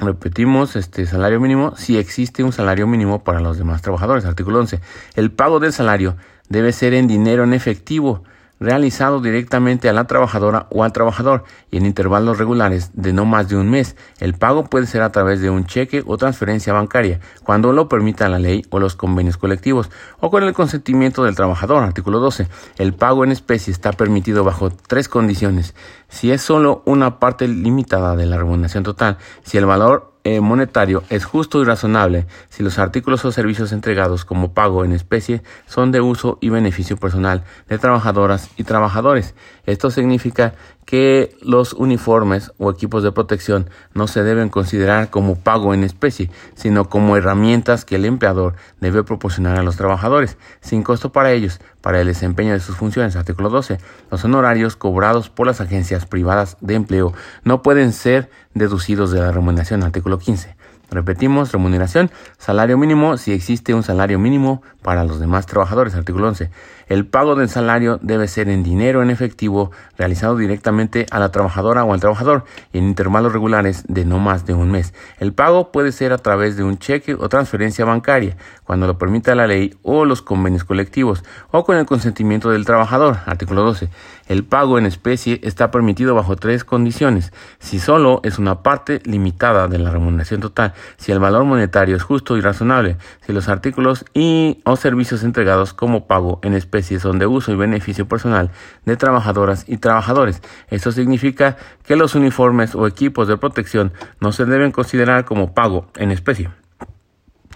Repetimos, 0.00 0.74
este 0.74 1.06
salario 1.06 1.38
mínimo, 1.38 1.76
si 1.76 1.98
existe 1.98 2.42
un 2.42 2.52
salario 2.52 2.88
mínimo 2.88 3.22
para 3.22 3.38
los 3.38 3.58
demás 3.58 3.80
trabajadores, 3.80 4.24
artículo 4.24 4.58
11. 4.58 4.80
El 5.14 5.30
pago 5.30 5.60
del 5.60 5.72
salario 5.72 6.16
debe 6.48 6.72
ser 6.72 6.94
en 6.94 7.06
dinero 7.06 7.44
en 7.44 7.52
efectivo 7.52 8.24
realizado 8.62 9.20
directamente 9.20 9.88
a 9.88 9.92
la 9.92 10.06
trabajadora 10.06 10.66
o 10.70 10.84
al 10.84 10.92
trabajador 10.92 11.44
y 11.70 11.76
en 11.76 11.86
intervalos 11.86 12.38
regulares 12.38 12.90
de 12.94 13.12
no 13.12 13.24
más 13.24 13.48
de 13.48 13.56
un 13.56 13.68
mes. 13.70 13.96
El 14.20 14.34
pago 14.34 14.64
puede 14.64 14.86
ser 14.86 15.02
a 15.02 15.12
través 15.12 15.40
de 15.40 15.50
un 15.50 15.66
cheque 15.66 16.02
o 16.06 16.16
transferencia 16.16 16.72
bancaria, 16.72 17.20
cuando 17.42 17.72
lo 17.72 17.88
permita 17.88 18.28
la 18.28 18.38
ley 18.38 18.64
o 18.70 18.78
los 18.78 18.96
convenios 18.96 19.36
colectivos, 19.36 19.90
o 20.20 20.30
con 20.30 20.44
el 20.44 20.52
consentimiento 20.52 21.24
del 21.24 21.34
trabajador. 21.34 21.82
Artículo 21.82 22.20
12. 22.20 22.46
El 22.78 22.94
pago 22.94 23.24
en 23.24 23.32
especie 23.32 23.72
está 23.72 23.92
permitido 23.92 24.44
bajo 24.44 24.70
tres 24.70 25.08
condiciones. 25.08 25.74
Si 26.08 26.30
es 26.30 26.42
solo 26.42 26.82
una 26.86 27.18
parte 27.18 27.48
limitada 27.48 28.16
de 28.16 28.26
la 28.26 28.36
remuneración 28.36 28.84
total, 28.84 29.18
si 29.42 29.58
el 29.58 29.66
valor 29.66 30.11
eh, 30.24 30.40
monetario 30.40 31.02
es 31.10 31.24
justo 31.24 31.60
y 31.60 31.64
razonable 31.64 32.26
si 32.48 32.62
los 32.62 32.78
artículos 32.78 33.24
o 33.24 33.32
servicios 33.32 33.72
entregados 33.72 34.24
como 34.24 34.52
pago 34.52 34.84
en 34.84 34.92
especie 34.92 35.42
son 35.66 35.90
de 35.90 36.00
uso 36.00 36.38
y 36.40 36.48
beneficio 36.48 36.96
personal 36.96 37.42
de 37.68 37.78
trabajadoras 37.78 38.48
y 38.56 38.62
trabajadores. 38.62 39.34
Esto 39.66 39.90
significa 39.90 40.54
que 40.84 41.36
los 41.40 41.72
uniformes 41.72 42.52
o 42.58 42.70
equipos 42.70 43.02
de 43.02 43.12
protección 43.12 43.68
no 43.94 44.06
se 44.06 44.22
deben 44.22 44.48
considerar 44.48 45.10
como 45.10 45.36
pago 45.36 45.74
en 45.74 45.84
especie, 45.84 46.30
sino 46.54 46.88
como 46.88 47.16
herramientas 47.16 47.84
que 47.84 47.96
el 47.96 48.04
empleador 48.04 48.54
debe 48.80 49.04
proporcionar 49.04 49.58
a 49.58 49.62
los 49.62 49.76
trabajadores, 49.76 50.36
sin 50.60 50.82
costo 50.82 51.12
para 51.12 51.32
ellos, 51.32 51.60
para 51.82 52.00
el 52.00 52.06
desempeño 52.06 52.52
de 52.54 52.60
sus 52.60 52.76
funciones. 52.76 53.16
Artículo 53.16 53.50
12. 53.50 53.78
Los 54.10 54.24
honorarios 54.24 54.76
cobrados 54.76 55.28
por 55.28 55.46
las 55.46 55.60
agencias 55.60 56.06
privadas 56.06 56.56
de 56.60 56.74
empleo 56.74 57.12
no 57.44 57.60
pueden 57.60 57.92
ser 57.92 58.30
deducidos 58.54 59.10
de 59.10 59.20
la 59.20 59.32
remuneración. 59.32 59.82
Artículo 59.82 60.18
15. 60.18 60.56
Repetimos, 60.92 61.52
remuneración, 61.52 62.10
salario 62.38 62.76
mínimo 62.76 63.16
si 63.16 63.32
existe 63.32 63.72
un 63.74 63.82
salario 63.82 64.18
mínimo 64.18 64.62
para 64.82 65.04
los 65.04 65.20
demás 65.20 65.46
trabajadores. 65.46 65.94
Artículo 65.94 66.28
11. 66.28 66.50
El 66.88 67.06
pago 67.06 67.34
del 67.34 67.48
salario 67.48 67.98
debe 68.02 68.28
ser 68.28 68.50
en 68.50 68.62
dinero 68.62 69.02
en 69.02 69.08
efectivo 69.08 69.70
realizado 69.96 70.36
directamente 70.36 71.06
a 71.10 71.18
la 71.18 71.30
trabajadora 71.30 71.84
o 71.84 71.94
al 71.94 72.00
trabajador 72.00 72.44
en 72.74 72.84
intervalos 72.84 73.32
regulares 73.32 73.84
de 73.88 74.04
no 74.04 74.18
más 74.18 74.44
de 74.44 74.52
un 74.52 74.70
mes. 74.70 74.92
El 75.18 75.32
pago 75.32 75.72
puede 75.72 75.92
ser 75.92 76.12
a 76.12 76.18
través 76.18 76.56
de 76.56 76.64
un 76.64 76.78
cheque 76.78 77.14
o 77.14 77.28
transferencia 77.30 77.86
bancaria, 77.86 78.36
cuando 78.64 78.86
lo 78.86 78.98
permita 78.98 79.34
la 79.34 79.46
ley 79.46 79.74
o 79.82 80.04
los 80.04 80.20
convenios 80.20 80.64
colectivos, 80.64 81.24
o 81.50 81.64
con 81.64 81.78
el 81.78 81.86
consentimiento 81.86 82.50
del 82.50 82.66
trabajador. 82.66 83.18
Artículo 83.24 83.62
12. 83.62 83.88
El 84.28 84.44
pago 84.44 84.78
en 84.78 84.86
especie 84.86 85.40
está 85.42 85.70
permitido 85.70 86.14
bajo 86.14 86.36
tres 86.36 86.64
condiciones. 86.64 87.32
Si 87.58 87.78
solo 87.78 88.20
es 88.24 88.38
una 88.38 88.62
parte 88.62 89.00
limitada 89.04 89.68
de 89.68 89.78
la 89.78 89.90
remuneración 89.90 90.40
total, 90.40 90.74
si 90.96 91.12
el 91.12 91.18
valor 91.18 91.44
monetario 91.44 91.96
es 91.96 92.02
justo 92.02 92.36
y 92.36 92.40
razonable, 92.40 92.96
si 93.26 93.32
los 93.32 93.48
artículos 93.48 94.04
y 94.14 94.60
o 94.64 94.76
servicios 94.76 95.24
entregados 95.24 95.74
como 95.74 96.06
pago 96.06 96.40
en 96.42 96.54
especie 96.54 97.00
son 97.00 97.18
de 97.18 97.26
uso 97.26 97.52
y 97.52 97.56
beneficio 97.56 98.06
personal 98.06 98.50
de 98.84 98.96
trabajadoras 98.96 99.64
y 99.68 99.78
trabajadores. 99.78 100.42
Esto 100.68 100.92
significa 100.92 101.56
que 101.84 101.96
los 101.96 102.14
uniformes 102.14 102.74
o 102.74 102.86
equipos 102.86 103.28
de 103.28 103.36
protección 103.36 103.92
no 104.20 104.32
se 104.32 104.44
deben 104.44 104.72
considerar 104.72 105.24
como 105.24 105.54
pago 105.54 105.86
en 105.96 106.10
especie 106.10 106.50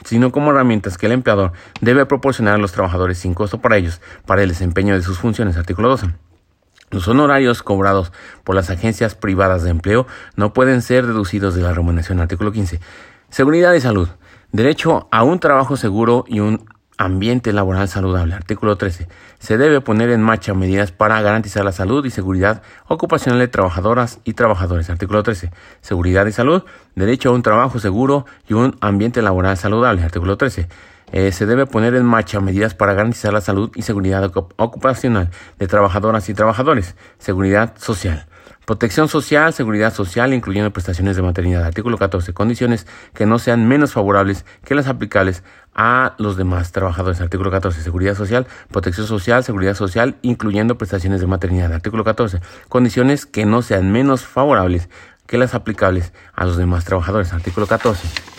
sino 0.04 0.30
como 0.30 0.50
herramientas 0.50 0.98
que 0.98 1.06
el 1.06 1.12
empleador 1.12 1.52
debe 1.80 2.06
proporcionar 2.06 2.54
a 2.54 2.58
los 2.58 2.70
trabajadores 2.70 3.18
sin 3.18 3.34
costo 3.34 3.60
para 3.60 3.76
ellos, 3.76 4.00
para 4.24 4.42
el 4.42 4.50
desempeño 4.50 4.94
de 4.94 5.02
sus 5.02 5.18
funciones. 5.18 5.56
Artículo 5.56 5.88
12. 5.88 6.06
Los 6.90 7.08
honorarios 7.08 7.62
cobrados 7.62 8.12
por 8.44 8.54
las 8.54 8.70
agencias 8.70 9.14
privadas 9.14 9.62
de 9.62 9.70
empleo 9.70 10.06
no 10.36 10.52
pueden 10.52 10.82
ser 10.82 11.06
deducidos 11.06 11.54
de 11.54 11.62
la 11.62 11.72
remuneración. 11.72 12.20
Artículo 12.20 12.52
15. 12.52 12.80
Seguridad 13.28 13.74
y 13.74 13.80
salud. 13.80 14.08
Derecho 14.52 15.08
a 15.10 15.24
un 15.24 15.40
trabajo 15.40 15.76
seguro 15.76 16.24
y 16.28 16.40
un 16.40 16.64
ambiente 16.98 17.52
laboral 17.52 17.88
saludable. 17.88 18.34
Artículo 18.34 18.76
13. 18.76 19.08
Se 19.38 19.58
debe 19.58 19.80
poner 19.80 20.10
en 20.10 20.22
marcha 20.22 20.54
medidas 20.54 20.92
para 20.92 21.20
garantizar 21.20 21.64
la 21.64 21.72
salud 21.72 22.04
y 22.04 22.10
seguridad 22.10 22.62
ocupacional 22.86 23.38
de 23.38 23.48
trabajadoras 23.48 24.20
y 24.24 24.34
trabajadores. 24.34 24.88
Artículo 24.88 25.22
13. 25.22 25.50
Seguridad 25.80 26.26
y 26.26 26.32
salud. 26.32 26.62
Derecho 26.94 27.30
a 27.30 27.32
un 27.32 27.42
trabajo 27.42 27.78
seguro 27.78 28.26
y 28.48 28.54
un 28.54 28.76
ambiente 28.80 29.22
laboral 29.22 29.56
saludable. 29.56 30.02
Artículo 30.02 30.36
13. 30.36 30.68
Eh, 31.12 31.32
se 31.32 31.46
debe 31.46 31.66
poner 31.66 31.94
en 31.94 32.04
marcha 32.04 32.40
medidas 32.40 32.74
para 32.74 32.94
garantizar 32.94 33.32
la 33.32 33.40
salud 33.40 33.70
y 33.74 33.82
seguridad 33.82 34.30
ocupacional 34.56 35.30
de 35.58 35.66
trabajadoras 35.66 36.28
y 36.28 36.34
trabajadores. 36.34 36.96
Seguridad 37.18 37.74
social. 37.78 38.26
Protección 38.66 39.06
social, 39.06 39.52
seguridad 39.52 39.94
social, 39.94 40.34
incluyendo 40.34 40.72
prestaciones 40.72 41.14
de 41.14 41.22
maternidad. 41.22 41.64
Artículo 41.64 41.98
14. 41.98 42.32
Condiciones 42.32 42.88
que 43.14 43.24
no 43.24 43.38
sean 43.38 43.68
menos 43.68 43.92
favorables 43.92 44.44
que 44.64 44.74
las 44.74 44.88
aplicables 44.88 45.44
a 45.72 46.16
los 46.18 46.36
demás 46.36 46.72
trabajadores. 46.72 47.20
Artículo 47.20 47.52
14. 47.52 47.80
Seguridad 47.80 48.16
social, 48.16 48.48
protección 48.72 49.06
social, 49.06 49.44
seguridad 49.44 49.74
social, 49.74 50.16
incluyendo 50.22 50.76
prestaciones 50.78 51.20
de 51.20 51.28
maternidad. 51.28 51.72
Artículo 51.72 52.02
14. 52.02 52.40
Condiciones 52.68 53.24
que 53.24 53.46
no 53.46 53.62
sean 53.62 53.92
menos 53.92 54.26
favorables 54.26 54.88
que 55.28 55.38
las 55.38 55.54
aplicables 55.54 56.12
a 56.34 56.44
los 56.44 56.56
demás 56.56 56.84
trabajadores. 56.84 57.32
Artículo 57.32 57.68
14. 57.68 58.35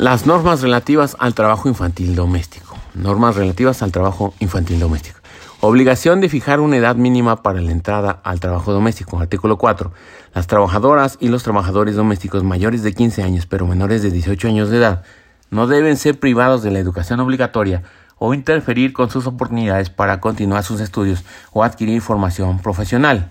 Las 0.00 0.24
normas 0.24 0.62
relativas 0.62 1.14
al 1.18 1.34
trabajo 1.34 1.68
infantil 1.68 2.14
doméstico. 2.14 2.74
Normas 2.94 3.36
relativas 3.36 3.82
al 3.82 3.92
trabajo 3.92 4.32
infantil 4.38 4.80
doméstico. 4.80 5.18
Obligación 5.60 6.22
de 6.22 6.30
fijar 6.30 6.60
una 6.60 6.78
edad 6.78 6.96
mínima 6.96 7.42
para 7.42 7.60
la 7.60 7.70
entrada 7.70 8.18
al 8.24 8.40
trabajo 8.40 8.72
doméstico. 8.72 9.20
Artículo 9.20 9.58
4. 9.58 9.92
Las 10.32 10.46
trabajadoras 10.46 11.18
y 11.20 11.28
los 11.28 11.42
trabajadores 11.42 11.96
domésticos 11.96 12.42
mayores 12.44 12.82
de 12.82 12.94
15 12.94 13.22
años 13.22 13.44
pero 13.44 13.66
menores 13.66 14.00
de 14.02 14.10
18 14.10 14.48
años 14.48 14.70
de 14.70 14.78
edad 14.78 15.02
no 15.50 15.66
deben 15.66 15.98
ser 15.98 16.18
privados 16.18 16.62
de 16.62 16.70
la 16.70 16.78
educación 16.78 17.20
obligatoria 17.20 17.82
o 18.16 18.32
interferir 18.32 18.94
con 18.94 19.10
sus 19.10 19.26
oportunidades 19.26 19.90
para 19.90 20.18
continuar 20.18 20.64
sus 20.64 20.80
estudios 20.80 21.26
o 21.52 21.62
adquirir 21.62 22.00
formación 22.00 22.60
profesional. 22.60 23.28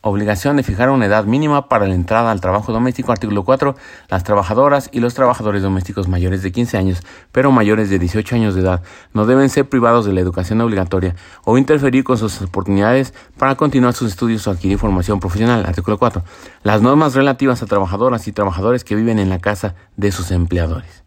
Obligación 0.00 0.56
de 0.56 0.62
fijar 0.62 0.90
una 0.90 1.06
edad 1.06 1.24
mínima 1.24 1.68
para 1.68 1.86
la 1.86 1.94
entrada 1.94 2.30
al 2.30 2.40
trabajo 2.40 2.72
doméstico. 2.72 3.12
Artículo 3.12 3.44
4. 3.44 3.76
Las 4.08 4.24
trabajadoras 4.24 4.88
y 4.92 5.00
los 5.00 5.14
trabajadores 5.14 5.62
domésticos 5.62 6.08
mayores 6.08 6.42
de 6.42 6.52
15 6.52 6.76
años, 6.76 7.02
pero 7.32 7.50
mayores 7.52 7.90
de 7.90 7.98
18 7.98 8.36
años 8.36 8.54
de 8.54 8.62
edad, 8.62 8.82
no 9.12 9.26
deben 9.26 9.48
ser 9.48 9.68
privados 9.68 10.04
de 10.06 10.12
la 10.12 10.20
educación 10.20 10.60
obligatoria 10.60 11.14
o 11.44 11.58
interferir 11.58 12.04
con 12.04 12.18
sus 12.18 12.40
oportunidades 12.42 13.14
para 13.38 13.56
continuar 13.56 13.94
sus 13.94 14.10
estudios 14.10 14.46
o 14.46 14.50
adquirir 14.50 14.78
formación 14.78 15.20
profesional. 15.20 15.64
Artículo 15.66 15.98
4. 15.98 16.22
Las 16.62 16.82
normas 16.82 17.14
relativas 17.14 17.62
a 17.62 17.66
trabajadoras 17.66 18.28
y 18.28 18.32
trabajadores 18.32 18.84
que 18.84 18.94
viven 18.94 19.18
en 19.18 19.28
la 19.28 19.38
casa 19.38 19.74
de 19.96 20.12
sus 20.12 20.30
empleadores. 20.30 21.04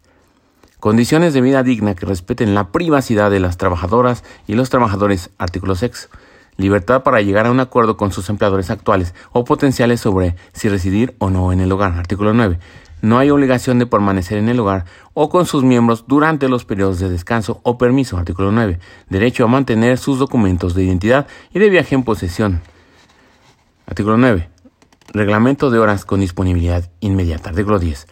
Condiciones 0.78 1.34
de 1.34 1.42
vida 1.42 1.62
digna 1.62 1.94
que 1.94 2.06
respeten 2.06 2.54
la 2.54 2.72
privacidad 2.72 3.30
de 3.30 3.40
las 3.40 3.58
trabajadoras 3.58 4.24
y 4.46 4.54
los 4.54 4.70
trabajadores. 4.70 5.30
Artículo 5.38 5.74
6 5.74 6.08
libertad 6.56 7.02
para 7.02 7.20
llegar 7.20 7.46
a 7.46 7.50
un 7.50 7.60
acuerdo 7.60 7.96
con 7.96 8.12
sus 8.12 8.28
empleadores 8.28 8.70
actuales 8.70 9.14
o 9.32 9.44
potenciales 9.44 10.00
sobre 10.00 10.36
si 10.52 10.68
residir 10.68 11.14
o 11.18 11.30
no 11.30 11.52
en 11.52 11.60
el 11.60 11.72
hogar. 11.72 11.92
Artículo 11.92 12.32
9. 12.34 12.58
No 13.02 13.18
hay 13.18 13.30
obligación 13.30 13.78
de 13.78 13.86
permanecer 13.86 14.38
en 14.38 14.48
el 14.48 14.60
hogar 14.60 14.84
o 15.14 15.30
con 15.30 15.46
sus 15.46 15.64
miembros 15.64 16.04
durante 16.06 16.48
los 16.48 16.64
periodos 16.64 16.98
de 16.98 17.08
descanso 17.08 17.60
o 17.62 17.78
permiso. 17.78 18.18
Artículo 18.18 18.52
9. 18.52 18.78
Derecho 19.08 19.44
a 19.44 19.48
mantener 19.48 19.96
sus 19.96 20.18
documentos 20.18 20.74
de 20.74 20.84
identidad 20.84 21.26
y 21.52 21.58
de 21.58 21.70
viaje 21.70 21.94
en 21.94 22.02
posesión. 22.02 22.60
Artículo 23.86 24.18
9. 24.18 24.48
Reglamento 25.12 25.70
de 25.70 25.78
horas 25.78 26.04
con 26.04 26.20
disponibilidad 26.20 26.90
inmediata. 27.00 27.50
Artículo 27.50 27.78
10 27.78 28.06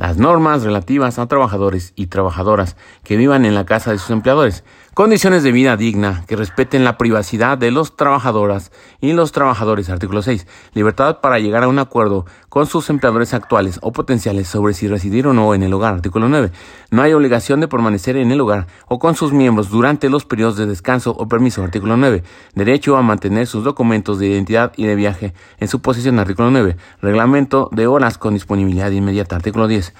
las 0.00 0.16
normas 0.16 0.62
relativas 0.62 1.18
a 1.18 1.26
trabajadores 1.26 1.92
y 1.94 2.06
trabajadoras 2.06 2.74
que 3.04 3.18
vivan 3.18 3.44
en 3.44 3.54
la 3.54 3.66
casa 3.66 3.92
de 3.92 3.98
sus 3.98 4.08
empleadores, 4.08 4.64
condiciones 5.00 5.42
de 5.42 5.50
vida 5.50 5.78
digna 5.78 6.24
que 6.26 6.36
respeten 6.36 6.84
la 6.84 6.98
privacidad 6.98 7.56
de 7.56 7.70
los 7.70 7.96
trabajadoras 7.96 8.70
y 9.00 9.14
los 9.14 9.32
trabajadores. 9.32 9.88
Artículo 9.88 10.20
6. 10.20 10.46
Libertad 10.74 11.20
para 11.20 11.38
llegar 11.38 11.62
a 11.62 11.68
un 11.68 11.78
acuerdo 11.78 12.26
con 12.50 12.66
sus 12.66 12.90
empleadores 12.90 13.32
actuales 13.32 13.78
o 13.80 13.92
potenciales 13.92 14.46
sobre 14.46 14.74
si 14.74 14.88
residir 14.88 15.26
o 15.26 15.32
no 15.32 15.54
en 15.54 15.62
el 15.62 15.72
hogar. 15.72 15.94
Artículo 15.94 16.28
9. 16.28 16.50
No 16.90 17.00
hay 17.00 17.14
obligación 17.14 17.60
de 17.60 17.68
permanecer 17.68 18.18
en 18.18 18.30
el 18.30 18.42
hogar 18.42 18.66
o 18.88 18.98
con 18.98 19.14
sus 19.14 19.32
miembros 19.32 19.70
durante 19.70 20.10
los 20.10 20.26
periodos 20.26 20.58
de 20.58 20.66
descanso 20.66 21.12
o 21.12 21.26
permiso. 21.26 21.64
Artículo 21.64 21.96
9. 21.96 22.22
Derecho 22.54 22.98
a 22.98 23.00
mantener 23.00 23.46
sus 23.46 23.64
documentos 23.64 24.18
de 24.18 24.26
identidad 24.26 24.74
y 24.76 24.84
de 24.84 24.96
viaje 24.96 25.32
en 25.60 25.68
su 25.68 25.80
posesión. 25.80 26.18
Artículo 26.18 26.50
9. 26.50 26.76
Reglamento 27.00 27.70
de 27.72 27.86
horas 27.86 28.18
con 28.18 28.34
disponibilidad 28.34 28.90
inmediata. 28.90 29.34
Artículo 29.34 29.66
10. 29.66 29.94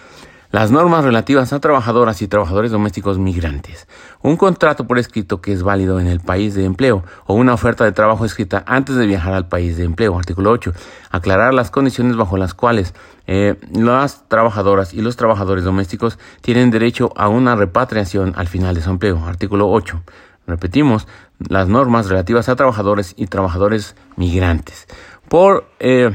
Las 0.52 0.72
normas 0.72 1.04
relativas 1.04 1.52
a 1.52 1.60
trabajadoras 1.60 2.22
y 2.22 2.26
trabajadores 2.26 2.72
domésticos 2.72 3.18
migrantes. 3.18 3.86
Un 4.20 4.36
contrato 4.36 4.84
por 4.84 4.98
escrito 4.98 5.40
que 5.40 5.52
es 5.52 5.62
válido 5.62 6.00
en 6.00 6.08
el 6.08 6.18
país 6.18 6.54
de 6.54 6.64
empleo 6.64 7.04
o 7.26 7.34
una 7.34 7.54
oferta 7.54 7.84
de 7.84 7.92
trabajo 7.92 8.24
escrita 8.24 8.64
antes 8.66 8.96
de 8.96 9.06
viajar 9.06 9.32
al 9.32 9.46
país 9.46 9.76
de 9.76 9.84
empleo. 9.84 10.18
Artículo 10.18 10.50
8. 10.50 10.72
Aclarar 11.10 11.54
las 11.54 11.70
condiciones 11.70 12.16
bajo 12.16 12.36
las 12.36 12.52
cuales 12.52 12.94
eh, 13.28 13.60
las 13.72 14.26
trabajadoras 14.26 14.92
y 14.92 15.02
los 15.02 15.14
trabajadores 15.14 15.62
domésticos 15.62 16.18
tienen 16.40 16.72
derecho 16.72 17.12
a 17.14 17.28
una 17.28 17.54
repatriación 17.54 18.32
al 18.36 18.48
final 18.48 18.74
de 18.74 18.82
su 18.82 18.90
empleo. 18.90 19.24
Artículo 19.24 19.70
8. 19.70 20.02
Repetimos, 20.48 21.06
las 21.38 21.68
normas 21.68 22.08
relativas 22.08 22.48
a 22.48 22.56
trabajadores 22.56 23.14
y 23.16 23.28
trabajadores 23.28 23.94
migrantes. 24.16 24.88
Por 25.28 25.70
eh, 25.78 26.10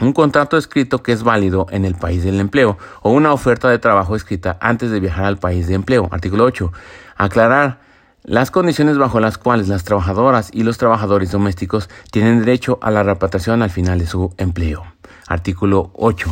un 0.00 0.12
contrato 0.12 0.56
escrito 0.56 1.02
que 1.02 1.12
es 1.12 1.22
válido 1.22 1.66
en 1.70 1.84
el 1.84 1.94
país 1.94 2.22
del 2.22 2.40
empleo 2.40 2.76
o 3.02 3.10
una 3.10 3.32
oferta 3.32 3.68
de 3.68 3.78
trabajo 3.78 4.14
escrita 4.14 4.58
antes 4.60 4.90
de 4.90 5.00
viajar 5.00 5.24
al 5.24 5.38
país 5.38 5.66
de 5.66 5.74
empleo. 5.74 6.08
Artículo 6.10 6.44
8. 6.44 6.72
Aclarar 7.16 7.80
Las 8.22 8.50
condiciones 8.50 8.98
bajo 8.98 9.20
las 9.20 9.38
cuales 9.38 9.68
las 9.68 9.84
trabajadoras 9.84 10.50
y 10.52 10.64
los 10.64 10.78
trabajadores 10.78 11.30
domésticos 11.30 11.88
tienen 12.10 12.40
derecho 12.40 12.78
a 12.82 12.90
la 12.90 13.02
repatriación 13.02 13.62
al 13.62 13.70
final 13.70 13.98
de 13.98 14.06
su 14.06 14.34
empleo. 14.36 14.84
Artículo 15.28 15.90
8. 15.94 16.28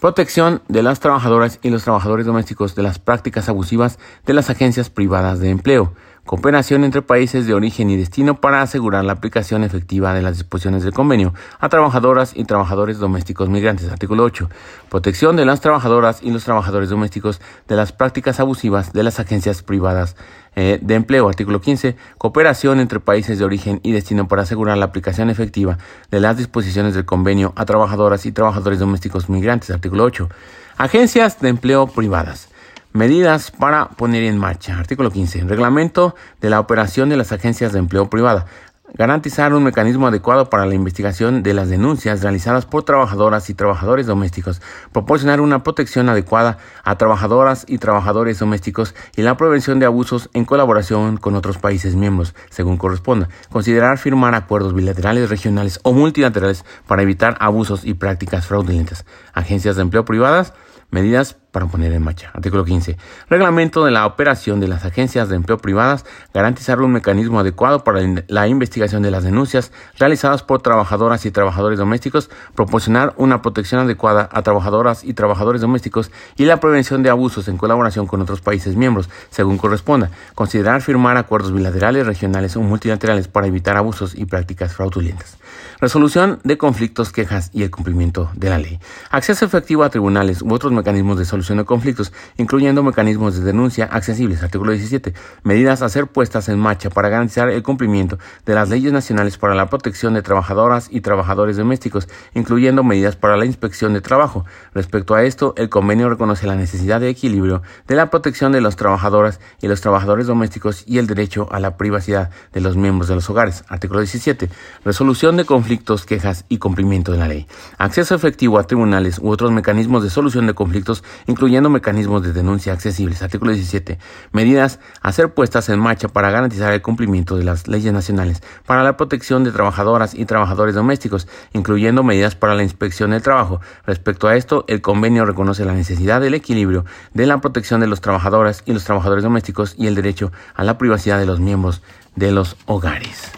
Protección 0.00 0.62
de 0.68 0.82
las 0.82 1.00
trabajadoras 1.00 1.58
y 1.62 1.70
los 1.70 1.84
trabajadores 1.84 2.26
domésticos 2.26 2.74
de 2.74 2.82
las 2.82 2.98
prácticas 2.98 3.48
abusivas 3.48 3.98
de 4.24 4.32
las 4.32 4.48
agencias 4.48 4.90
privadas 4.90 5.40
de 5.40 5.50
empleo 5.50 5.94
cooperación 6.26 6.84
entre 6.84 7.02
países 7.02 7.46
de 7.46 7.54
origen 7.54 7.90
y 7.90 7.96
destino 7.96 8.40
para 8.40 8.62
asegurar 8.62 9.04
la 9.04 9.12
aplicación 9.12 9.64
efectiva 9.64 10.14
de 10.14 10.22
las 10.22 10.38
disposiciones 10.38 10.82
del 10.82 10.92
convenio 10.92 11.34
a 11.58 11.68
trabajadoras 11.68 12.32
y 12.36 12.44
trabajadores 12.44 12.98
domésticos 12.98 13.48
migrantes. 13.48 13.90
Artículo 13.90 14.24
8. 14.24 14.48
Protección 14.88 15.36
de 15.36 15.44
las 15.44 15.60
trabajadoras 15.60 16.22
y 16.22 16.30
los 16.30 16.44
trabajadores 16.44 16.90
domésticos 16.90 17.40
de 17.68 17.76
las 17.76 17.92
prácticas 17.92 18.38
abusivas 18.40 18.92
de 18.92 19.02
las 19.02 19.18
agencias 19.18 19.62
privadas 19.62 20.16
eh, 20.56 20.78
de 20.82 20.94
empleo. 20.94 21.28
Artículo 21.28 21.60
15. 21.60 21.96
Cooperación 22.18 22.80
entre 22.80 23.00
países 23.00 23.38
de 23.38 23.44
origen 23.44 23.80
y 23.82 23.92
destino 23.92 24.28
para 24.28 24.42
asegurar 24.42 24.76
la 24.78 24.86
aplicación 24.86 25.30
efectiva 25.30 25.78
de 26.10 26.20
las 26.20 26.36
disposiciones 26.36 26.94
del 26.94 27.04
convenio 27.04 27.52
a 27.56 27.64
trabajadoras 27.64 28.26
y 28.26 28.32
trabajadores 28.32 28.78
domésticos 28.78 29.28
migrantes. 29.28 29.70
Artículo 29.70 30.04
8. 30.04 30.28
Agencias 30.76 31.40
de 31.40 31.48
empleo 31.48 31.86
privadas. 31.86 32.49
Medidas 32.92 33.52
para 33.52 33.90
poner 33.90 34.24
en 34.24 34.36
marcha. 34.36 34.76
Artículo 34.76 35.12
15. 35.12 35.44
Reglamento 35.44 36.16
de 36.40 36.50
la 36.50 36.58
operación 36.58 37.08
de 37.08 37.16
las 37.16 37.30
agencias 37.30 37.72
de 37.72 37.78
empleo 37.78 38.10
privada. 38.10 38.46
Garantizar 38.94 39.54
un 39.54 39.62
mecanismo 39.62 40.08
adecuado 40.08 40.50
para 40.50 40.66
la 40.66 40.74
investigación 40.74 41.44
de 41.44 41.54
las 41.54 41.68
denuncias 41.68 42.20
realizadas 42.20 42.66
por 42.66 42.82
trabajadoras 42.82 43.48
y 43.48 43.54
trabajadores 43.54 44.06
domésticos. 44.06 44.60
Proporcionar 44.90 45.40
una 45.40 45.62
protección 45.62 46.08
adecuada 46.08 46.58
a 46.82 46.98
trabajadoras 46.98 47.64
y 47.68 47.78
trabajadores 47.78 48.40
domésticos 48.40 48.96
y 49.14 49.22
la 49.22 49.36
prevención 49.36 49.78
de 49.78 49.86
abusos 49.86 50.28
en 50.34 50.44
colaboración 50.44 51.16
con 51.16 51.36
otros 51.36 51.58
países 51.58 51.94
miembros, 51.94 52.34
según 52.50 52.76
corresponda. 52.76 53.28
Considerar 53.52 53.98
firmar 53.98 54.34
acuerdos 54.34 54.74
bilaterales, 54.74 55.30
regionales 55.30 55.78
o 55.84 55.92
multilaterales 55.92 56.64
para 56.88 57.02
evitar 57.02 57.36
abusos 57.38 57.84
y 57.84 57.94
prácticas 57.94 58.46
fraudulentas. 58.46 59.06
Agencias 59.32 59.76
de 59.76 59.82
empleo 59.82 60.04
privadas. 60.04 60.54
Medidas 60.90 61.36
para 61.52 61.66
poner 61.66 61.92
en 61.92 62.02
marcha. 62.02 62.30
Artículo 62.34 62.64
15. 62.64 62.96
Reglamento 63.28 63.84
de 63.84 63.90
la 63.90 64.06
operación 64.06 64.60
de 64.60 64.68
las 64.68 64.84
agencias 64.84 65.28
de 65.28 65.36
empleo 65.36 65.58
privadas. 65.58 66.04
Garantizar 66.34 66.80
un 66.80 66.92
mecanismo 66.92 67.40
adecuado 67.40 67.84
para 67.84 68.00
la 68.28 68.48
investigación 68.48 69.02
de 69.02 69.10
las 69.10 69.24
denuncias 69.24 69.72
realizadas 69.98 70.42
por 70.42 70.62
trabajadoras 70.62 71.26
y 71.26 71.30
trabajadores 71.30 71.78
domésticos. 71.78 72.30
Proporcionar 72.54 73.14
una 73.16 73.42
protección 73.42 73.80
adecuada 73.80 74.28
a 74.32 74.42
trabajadoras 74.42 75.04
y 75.04 75.14
trabajadores 75.14 75.60
domésticos 75.60 76.10
y 76.36 76.44
la 76.44 76.60
prevención 76.60 77.02
de 77.02 77.10
abusos 77.10 77.48
en 77.48 77.56
colaboración 77.56 78.06
con 78.06 78.20
otros 78.20 78.40
países 78.40 78.76
miembros, 78.76 79.08
según 79.30 79.58
corresponda. 79.58 80.10
Considerar 80.34 80.82
firmar 80.82 81.16
acuerdos 81.16 81.52
bilaterales, 81.52 82.06
regionales 82.06 82.56
o 82.56 82.60
multilaterales 82.60 83.28
para 83.28 83.46
evitar 83.46 83.76
abusos 83.76 84.14
y 84.14 84.24
prácticas 84.26 84.74
fraudulentas. 84.74 85.39
Resolución 85.80 86.40
de 86.44 86.58
conflictos, 86.58 87.10
quejas 87.10 87.48
y 87.54 87.62
el 87.62 87.70
cumplimiento 87.70 88.30
de 88.34 88.50
la 88.50 88.58
ley. 88.58 88.78
Acceso 89.08 89.46
efectivo 89.46 89.82
a 89.82 89.88
tribunales 89.88 90.42
u 90.42 90.52
otros 90.52 90.74
mecanismos 90.74 91.18
de 91.18 91.24
solución 91.24 91.56
de 91.56 91.64
conflictos, 91.64 92.12
incluyendo 92.36 92.82
mecanismos 92.82 93.38
de 93.38 93.44
denuncia 93.44 93.86
accesibles. 93.86 94.42
Artículo 94.42 94.72
17. 94.72 95.14
Medidas 95.42 95.80
a 95.80 95.88
ser 95.88 96.06
puestas 96.06 96.50
en 96.50 96.58
marcha 96.58 96.90
para 96.90 97.08
garantizar 97.08 97.48
el 97.48 97.62
cumplimiento 97.62 98.18
de 98.44 98.54
las 98.54 98.68
leyes 98.68 98.92
nacionales 98.92 99.38
para 99.38 99.54
la 99.54 99.70
protección 99.70 100.12
de 100.12 100.20
trabajadoras 100.20 100.88
y 100.90 101.00
trabajadores 101.00 101.56
domésticos, 101.56 102.10
incluyendo 102.34 102.84
medidas 102.84 103.16
para 103.16 103.38
la 103.38 103.46
inspección 103.46 103.94
de 103.94 104.02
trabajo. 104.02 104.44
Respecto 104.74 105.14
a 105.14 105.24
esto, 105.24 105.54
el 105.56 105.70
convenio 105.70 106.10
reconoce 106.10 106.46
la 106.46 106.56
necesidad 106.56 107.00
de 107.00 107.08
equilibrio 107.08 107.62
de 107.88 107.94
la 107.94 108.10
protección 108.10 108.52
de 108.52 108.60
las 108.60 108.76
trabajadoras 108.76 109.40
y 109.62 109.68
los 109.68 109.80
trabajadores 109.80 110.26
domésticos 110.26 110.84
y 110.86 110.98
el 110.98 111.06
derecho 111.06 111.48
a 111.50 111.58
la 111.58 111.78
privacidad 111.78 112.28
de 112.52 112.60
los 112.60 112.76
miembros 112.76 113.08
de 113.08 113.14
los 113.14 113.30
hogares. 113.30 113.64
Artículo 113.68 114.00
17. 114.00 114.50
Resolución 114.84 115.38
de 115.38 115.46
conflictos, 115.70 116.04
quejas 116.04 116.44
y 116.48 116.58
cumplimiento 116.58 117.12
de 117.12 117.18
la 117.18 117.28
ley. 117.28 117.46
Acceso 117.78 118.16
efectivo 118.16 118.58
a 118.58 118.64
tribunales 118.64 119.20
u 119.20 119.30
otros 119.30 119.52
mecanismos 119.52 120.02
de 120.02 120.10
solución 120.10 120.48
de 120.48 120.54
conflictos 120.54 121.04
incluyendo 121.28 121.70
mecanismos 121.70 122.24
de 122.24 122.32
denuncia 122.32 122.72
accesibles. 122.72 123.22
Artículo 123.22 123.52
17. 123.52 123.96
Medidas 124.32 124.80
a 125.00 125.12
ser 125.12 125.32
puestas 125.32 125.68
en 125.68 125.78
marcha 125.78 126.08
para 126.08 126.32
garantizar 126.32 126.72
el 126.72 126.82
cumplimiento 126.82 127.36
de 127.36 127.44
las 127.44 127.68
leyes 127.68 127.92
nacionales 127.92 128.42
para 128.66 128.82
la 128.82 128.96
protección 128.96 129.44
de 129.44 129.52
trabajadoras 129.52 130.12
y 130.12 130.24
trabajadores 130.24 130.74
domésticos, 130.74 131.28
incluyendo 131.52 132.02
medidas 132.02 132.34
para 132.34 132.56
la 132.56 132.64
inspección 132.64 133.12
del 133.12 133.22
trabajo. 133.22 133.60
Respecto 133.86 134.26
a 134.26 134.34
esto, 134.34 134.64
el 134.66 134.80
convenio 134.80 135.24
reconoce 135.24 135.64
la 135.64 135.74
necesidad 135.74 136.20
del 136.20 136.34
equilibrio 136.34 136.84
de 137.14 137.26
la 137.26 137.40
protección 137.40 137.80
de 137.80 137.86
los 137.86 138.00
trabajadores 138.00 138.64
y 138.66 138.72
los 138.72 138.82
trabajadores 138.82 139.22
domésticos 139.22 139.76
y 139.78 139.86
el 139.86 139.94
derecho 139.94 140.32
a 140.56 140.64
la 140.64 140.78
privacidad 140.78 141.20
de 141.20 141.26
los 141.26 141.38
miembros 141.38 141.80
de 142.16 142.32
los 142.32 142.56
hogares. 142.66 143.30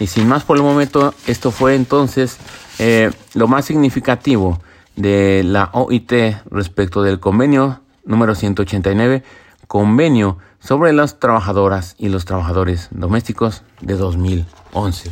Y 0.00 0.06
sin 0.06 0.26
más 0.26 0.44
por 0.44 0.56
el 0.56 0.62
momento, 0.62 1.14
esto 1.26 1.50
fue 1.50 1.74
entonces 1.74 2.38
eh, 2.78 3.10
lo 3.34 3.46
más 3.46 3.66
significativo 3.66 4.58
de 4.96 5.42
la 5.44 5.68
OIT 5.74 6.12
respecto 6.50 7.02
del 7.02 7.20
convenio 7.20 7.80
número 8.06 8.34
189, 8.34 9.22
convenio 9.66 10.38
sobre 10.58 10.94
las 10.94 11.20
trabajadoras 11.20 11.96
y 11.98 12.08
los 12.08 12.24
trabajadores 12.24 12.88
domésticos 12.90 13.62
de 13.82 13.94
2011. 13.94 15.10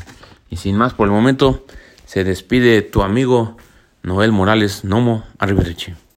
Y 0.48 0.56
sin 0.56 0.76
más 0.76 0.94
por 0.94 1.06
el 1.06 1.12
momento, 1.12 1.64
se 2.06 2.24
despide 2.24 2.80
tu 2.80 3.02
amigo 3.02 3.58
Noel 4.02 4.32
Morales 4.32 4.84
Nomo 4.84 5.24
Arrivederci. 5.38 5.94